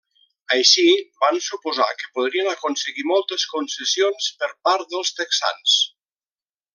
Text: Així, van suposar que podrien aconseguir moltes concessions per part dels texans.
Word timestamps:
Així, 0.55 0.85
van 1.23 1.35
suposar 1.47 1.85
que 1.99 2.07
podrien 2.15 2.49
aconseguir 2.53 3.07
moltes 3.13 3.47
concessions 3.55 4.31
per 4.43 4.53
part 4.69 4.93
dels 4.95 5.13
texans. 5.23 5.77